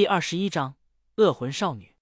[0.00, 0.76] 第二十一章
[1.16, 1.94] 恶魂少女。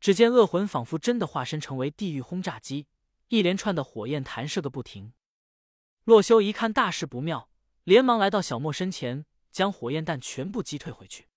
[0.00, 2.88] 只见恶魂仿佛真的化身成为地狱轰炸机，
[3.28, 5.12] 一连串的火焰弹射个不停。
[6.02, 7.48] 洛修一看大事不妙，
[7.84, 11.28] 连忙来到小莫身前，将火焰弹全部击退回去。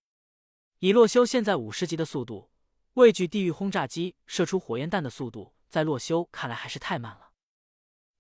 [0.80, 2.50] 以洛修现在五十级的速度，
[2.96, 7.34] 畏惧地狱轰炸机射出火焰弹的速度，在洛修看来还是太慢了。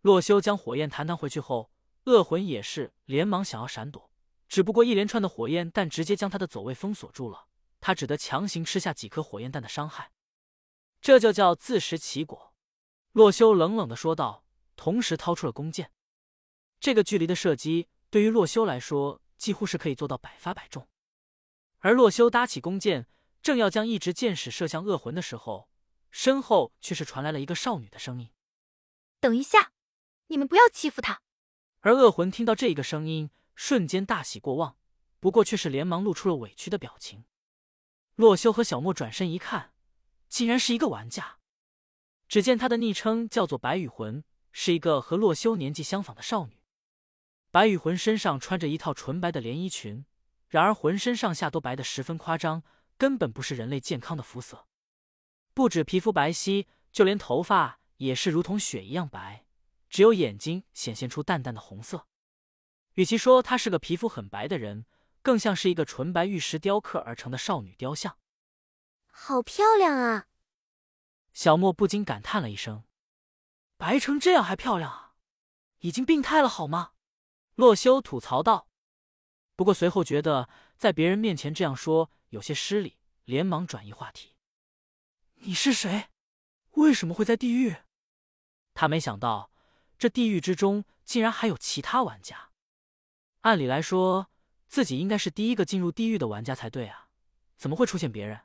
[0.01, 1.71] 洛修将火焰弹弹回去后，
[2.03, 4.11] 恶魂也是连忙想要闪躲。
[4.47, 7.46] 只不过一连串的火焰弹直接将他的走位封锁住了，
[7.79, 10.11] 他只得强行吃下几颗火焰弹的伤害，
[11.01, 12.53] 这就叫自食其果。
[13.11, 14.43] 洛修冷冷的说道，
[14.75, 15.91] 同时掏出了弓箭。
[16.79, 20.87] 这个距离的射击对于洛修来说几乎是可以做到百发百中。
[21.79, 23.07] 而洛修搭起弓箭，
[23.41, 25.69] 正要将一支箭矢射向恶魂的时候，
[26.11, 28.31] 身后却是传来了一个少女的声音
[29.19, 29.71] ：“等一下，
[30.27, 31.21] 你们不要欺负他。”
[31.81, 33.29] 而恶魂听到这一个声音。
[33.59, 34.77] 瞬间大喜过望，
[35.19, 37.25] 不过却是连忙露出了委屈的表情。
[38.17, 39.73] 洛修和小莫转身一看，
[40.27, 41.37] 竟然是一个玩家。
[42.27, 46.59] 只见他的昵称叫做白羽魂，是一个和洛修年纪相仿的少女。
[47.51, 50.03] 白羽魂身上穿着一套纯白的连衣裙，
[50.47, 52.63] 然而浑身上下都白的十分夸张，
[52.97, 54.65] 根本不是人类健康的肤色。
[55.53, 59.45] 不止皮肤白皙，就连头发也是如同雪一样白，
[59.91, 62.07] 只有眼睛显现出淡淡的红色。
[62.95, 64.87] 与其说她是个皮肤很白的人，
[65.27, 68.17] 更像是一个纯白玉石雕刻而成的少女雕像。
[69.07, 70.27] 好漂亮啊！
[71.33, 72.85] 小莫不禁感叹了一声
[73.75, 75.15] ：“白成这样还漂亮啊，
[75.79, 76.93] 已经病态了好吗？”
[77.55, 78.69] 洛修吐槽道。
[79.57, 80.47] 不过随后觉得
[80.77, 84.37] 在别人面前这样说有些失礼，连忙转移话题
[85.43, 86.07] ：“你是谁？
[86.75, 87.75] 为什么会在地狱？”
[88.73, 89.51] 他没想到
[89.97, 92.51] 这地狱之中竟然还有其他玩家。
[93.41, 94.29] 按理来说，
[94.67, 97.07] 自己应该是第一个进入地狱的玩家才对啊，
[97.55, 98.41] 怎么会出现别人？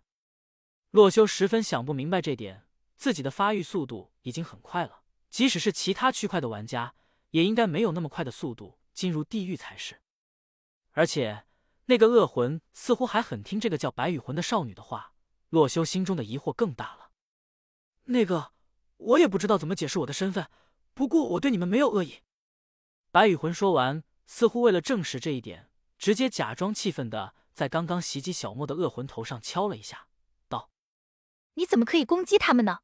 [0.90, 2.66] 洛修十分想不明白这点。
[2.94, 6.94] 自己的发育速度已经很快了，即使是其他区块的玩家，
[7.30, 10.00] 也应该没有那么快的速度进入地狱才是。
[10.92, 11.44] 而且
[11.86, 15.14] 那个恶魂似乎还很听这个叫白羽魂的少女的话，
[15.48, 17.10] 洛修心中的疑惑更大了。
[18.04, 18.52] 那个，
[18.98, 20.48] 我也不知道怎么解释我的身份，
[20.94, 22.20] 不过我对你们没有恶意。
[23.10, 24.04] 白羽魂说完。
[24.24, 25.68] 似乎为了证实这一点，
[26.02, 30.08] 直接假装气愤的在刚刚袭击小莫的恶魂头上敲了一下，
[30.48, 30.68] 道
[31.54, 32.80] ：“你怎么可以攻击他们呢？”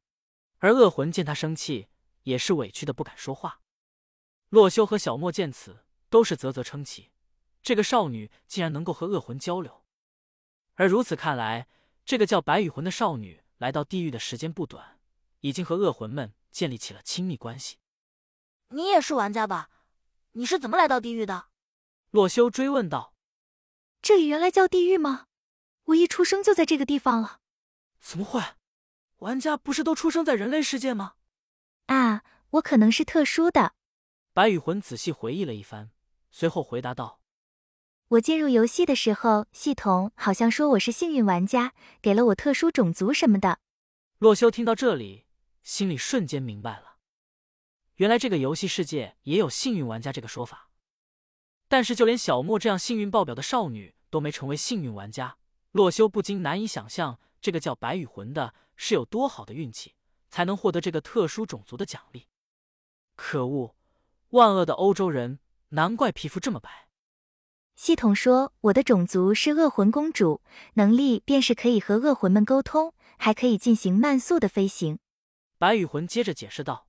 [0.59, 1.89] 而恶魂见他生气，
[2.23, 3.59] 也是委屈的不敢说话。
[4.47, 7.11] 洛修和小莫见此，都是啧啧称奇，
[7.61, 9.83] 这个少女竟然能够和恶魂交流。
[10.75, 11.67] 而如此看来，
[12.05, 15.01] 这个叫白羽魂的少女来到地狱的时间不短，
[15.41, 17.79] 已经和恶魂们建立起了亲密关系。
[18.69, 19.69] 你也是玩家吧？
[20.31, 21.48] 你是怎么来到地狱的？
[22.11, 23.13] 洛修追问道。
[24.01, 25.27] 这里原来叫地狱吗？
[25.85, 27.39] 我一出生就在这个地方了。
[27.99, 28.41] 怎么会？
[29.17, 31.15] 玩家不是都出生在人类世界吗？
[31.87, 33.73] 啊，我可能是特殊的。
[34.33, 35.91] 白羽魂仔细回忆了一番，
[36.31, 37.19] 随后回答道
[38.09, 43.59] ：“我进入游戏的时候，系统好像说我是幸运玩家，给了我特殊种族什么的。”
[44.17, 45.25] 洛修听到这里，
[45.61, 46.97] 心里瞬间明白了。
[47.95, 50.68] 原来这个游戏世界也有幸运玩家这个说法，
[51.69, 55.37] 但是就连小莫这样幸运爆表的少女都没成为幸运玩家，
[55.71, 59.95] 洛修不禁难以想象这个叫白羽魂的是有多好的运气，
[60.27, 62.27] 才能获得这个特殊种族的奖励。
[63.15, 63.75] 可恶，
[64.31, 66.89] 万恶的欧洲人，难怪皮肤这么白。
[67.75, 70.41] 系统说我的种族是恶魂公主，
[70.73, 74.99] 能力便是可以和恶魂们沟通，还可以进行慢速的飞行。
[75.57, 76.87] 白羽魂接着解释道。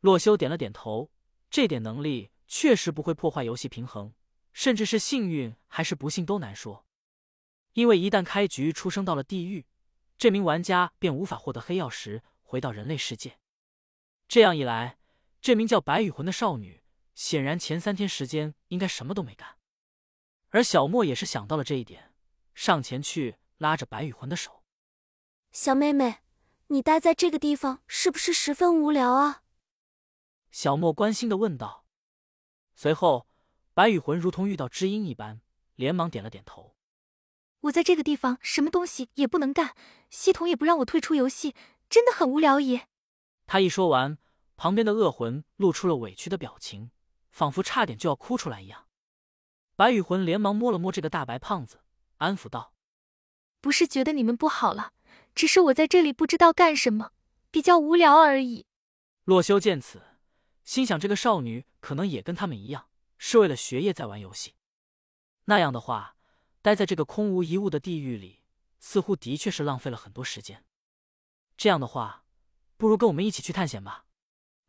[0.00, 1.10] 洛修点了点头，
[1.48, 4.14] 这点能力确实不会破坏游戏平衡，
[4.52, 6.86] 甚至是幸运还是不幸都难说。
[7.72, 9.66] 因为一旦开局出生到了地狱，
[10.16, 13.40] 这名玩家便无法获得黑曜石回到人类世界。
[14.28, 14.98] 这样一来，
[15.40, 16.84] 这名叫白羽魂的少女
[17.16, 19.58] 显然前三天时间应该什么都没干。
[20.50, 22.14] 而小莫也是想到了这一点，
[22.54, 24.62] 上前去拉着白羽魂的手
[25.50, 26.18] ：“小妹妹，
[26.68, 29.42] 你待在这个地方是不是十分无聊啊？”
[30.52, 31.83] 小莫关心的问道。
[32.74, 33.26] 随后，
[33.72, 35.40] 白羽魂如同遇到知音一般，
[35.76, 36.74] 连忙点了点头。
[37.60, 39.74] 我在这个地方什么东西也不能干，
[40.10, 41.54] 系统也不让我退出游戏，
[41.88, 42.88] 真的很无聊耶。
[43.46, 44.18] 他一说完，
[44.56, 46.90] 旁边的恶魂露出了委屈的表情，
[47.30, 48.86] 仿佛差点就要哭出来一样。
[49.76, 51.80] 白羽魂连忙摸了摸这个大白胖子，
[52.18, 52.74] 安抚道
[53.60, 54.92] ：“不是觉得你们不好了，
[55.34, 57.12] 只是我在这里不知道干什么，
[57.50, 58.66] 比较无聊而已。”
[59.24, 60.02] 洛修见此。
[60.62, 62.88] 心想，这个少女可能也跟他们一样，
[63.18, 64.54] 是为了学业在玩游戏。
[65.44, 66.16] 那样的话，
[66.62, 68.40] 待在这个空无一物的地狱里，
[68.80, 70.64] 似乎的确是浪费了很多时间。
[71.58, 72.24] 这样的话，
[72.78, 74.06] 不如跟我们一起去探险吧。”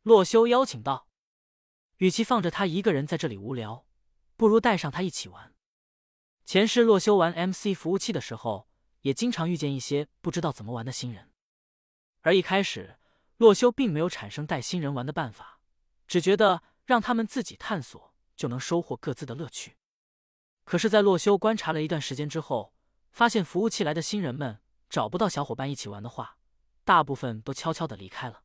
[0.04, 1.08] 洛修邀请道。
[2.00, 3.86] 与其放着他一个人在这里无聊，
[4.36, 5.56] 不如带上他一起玩。
[6.44, 8.68] 前世洛修玩 MC 服务器的时候，
[9.04, 11.32] 也经常遇见一些不知道怎么玩的新人。
[12.24, 13.00] 而一开始，
[13.38, 15.62] 洛修并没有产生带新人玩的办法，
[16.06, 19.78] 只觉得让他们自己探索就能收获各自的乐趣。
[20.64, 22.74] 可是，在洛修观察了一段时间之后，
[23.12, 26.38] 发现服务器来的新人们找不到小伙伴一起玩的话，
[26.84, 28.44] 大部分都悄悄的离开了。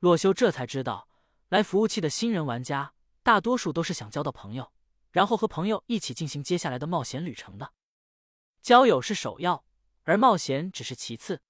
[0.00, 1.08] 洛修这才知道。
[1.48, 4.72] 来服务器的新人玩家，大多数都是想交到朋友，
[5.10, 7.74] 然后和朋友一起进行接下来的冒险旅程的。
[8.62, 9.66] 交友是首要，
[10.04, 11.42] 而冒险只是其次。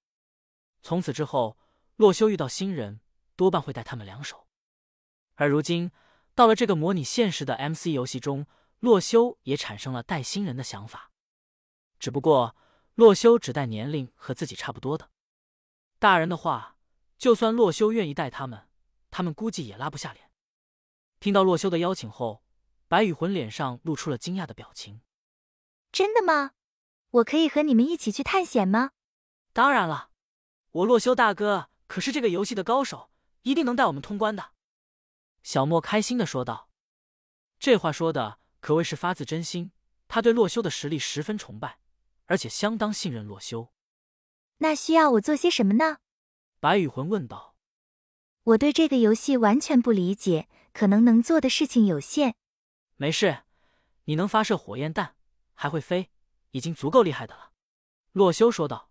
[0.81, 1.57] 从此之后，
[1.95, 2.99] 洛修遇到新人，
[3.37, 4.45] 多半会带他们两手。
[5.35, 5.91] 而如今，
[6.35, 8.45] 到了这个模拟现实的 MC 游戏中，
[8.79, 11.11] 洛修也产生了带新人的想法。
[11.99, 12.55] 只不过，
[12.95, 15.09] 洛修只带年龄和自己差不多的
[15.99, 16.77] 大人的话，
[17.17, 18.67] 就算洛修愿意带他们。
[19.09, 20.31] 他们估计也拉不下脸。
[21.19, 22.43] 听到洛修的邀请后，
[22.87, 25.01] 白羽魂脸上露出了惊讶的表情。
[25.91, 26.51] 真的吗？
[27.11, 28.91] 我可以和你们一起去探险吗？
[29.53, 30.09] 当然了，
[30.71, 33.11] 我洛修大哥可是这个游戏的高手，
[33.43, 34.52] 一定能带我们通关的。
[35.43, 36.69] 小莫开心的说道。
[37.59, 39.71] 这话说的可谓是发自真心，
[40.07, 41.77] 他对洛修的实力十分崇拜，
[42.25, 43.71] 而且相当信任洛修。
[44.57, 45.97] 那需要我做些什么呢？
[46.59, 47.55] 白羽魂问道。
[48.43, 52.35] 我对这个游戏完全不理解，可能能做的事情有限。
[52.95, 53.43] 没事，
[54.05, 55.15] 你能发射火焰弹，
[55.53, 56.09] 还会飞，
[56.51, 57.51] 已经足够厉害的了。”
[58.11, 58.89] 洛修说道。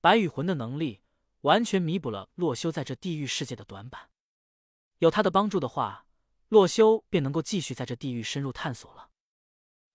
[0.00, 1.02] 白羽魂的能力
[1.42, 4.10] 完全弥补了洛修在这地狱世界的短板，
[5.02, 6.06] 有他的帮助的话，
[6.48, 9.08] 洛修便能够继续在这地狱深入探索了。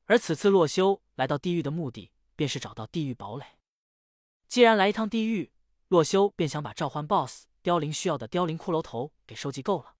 [0.04, 3.46] 而此次洛修来到地狱的目的，便是找到地狱堡垒。
[4.50, 5.54] 既然来一趟地狱，
[5.88, 7.46] 洛修便想把召唤 BOSS。
[7.64, 9.96] 凋零需要的凋零骷髅头给收集够了，